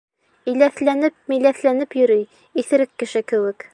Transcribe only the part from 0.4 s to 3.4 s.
Иләҫләнеп-миләҫләнеп йөрөй, иҫерек кеше